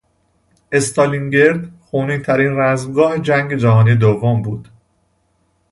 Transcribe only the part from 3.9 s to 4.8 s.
دوم بود.